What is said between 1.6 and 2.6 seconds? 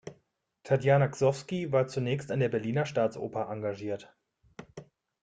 war zunächst an der